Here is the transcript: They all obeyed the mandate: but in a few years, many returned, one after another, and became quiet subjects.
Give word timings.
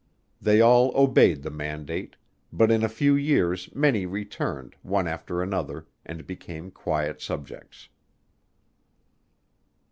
They 0.41 0.61
all 0.61 0.91
obeyed 0.95 1.43
the 1.43 1.51
mandate: 1.51 2.15
but 2.51 2.71
in 2.71 2.83
a 2.83 2.89
few 2.89 3.13
years, 3.13 3.69
many 3.75 4.07
returned, 4.07 4.75
one 4.81 5.07
after 5.07 5.43
another, 5.43 5.85
and 6.03 6.25
became 6.25 6.71
quiet 6.71 7.21
subjects. 7.21 7.87